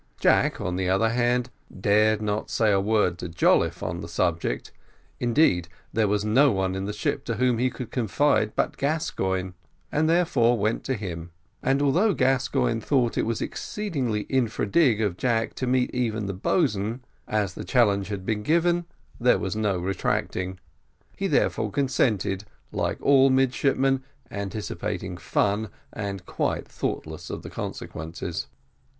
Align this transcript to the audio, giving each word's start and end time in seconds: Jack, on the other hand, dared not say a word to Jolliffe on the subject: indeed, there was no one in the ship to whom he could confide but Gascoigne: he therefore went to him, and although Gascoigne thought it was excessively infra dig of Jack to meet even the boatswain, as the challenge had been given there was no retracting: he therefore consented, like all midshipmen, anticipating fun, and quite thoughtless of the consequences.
Jack, 0.19 0.59
on 0.59 0.77
the 0.77 0.89
other 0.89 1.09
hand, 1.09 1.51
dared 1.79 2.23
not 2.23 2.49
say 2.49 2.71
a 2.71 2.79
word 2.81 3.19
to 3.19 3.29
Jolliffe 3.29 3.83
on 3.83 4.01
the 4.01 4.07
subject: 4.07 4.71
indeed, 5.19 5.67
there 5.93 6.07
was 6.07 6.25
no 6.25 6.51
one 6.51 6.73
in 6.73 6.85
the 6.85 6.91
ship 6.91 7.23
to 7.25 7.35
whom 7.35 7.59
he 7.59 7.69
could 7.69 7.91
confide 7.91 8.55
but 8.55 8.77
Gascoigne: 8.77 9.51
he 9.93 10.01
therefore 10.01 10.57
went 10.57 10.83
to 10.85 10.95
him, 10.95 11.29
and 11.61 11.83
although 11.83 12.15
Gascoigne 12.15 12.79
thought 12.81 13.15
it 13.15 13.27
was 13.27 13.43
excessively 13.43 14.21
infra 14.21 14.65
dig 14.65 15.01
of 15.01 15.17
Jack 15.17 15.53
to 15.53 15.67
meet 15.67 15.93
even 15.93 16.25
the 16.25 16.33
boatswain, 16.33 17.01
as 17.27 17.53
the 17.53 17.63
challenge 17.63 18.07
had 18.07 18.25
been 18.25 18.41
given 18.41 18.85
there 19.19 19.37
was 19.37 19.55
no 19.55 19.77
retracting: 19.77 20.59
he 21.15 21.27
therefore 21.27 21.69
consented, 21.69 22.43
like 22.71 22.97
all 23.01 23.29
midshipmen, 23.29 24.03
anticipating 24.31 25.15
fun, 25.15 25.69
and 25.93 26.25
quite 26.25 26.67
thoughtless 26.67 27.29
of 27.29 27.43
the 27.43 27.51
consequences. 27.51 28.47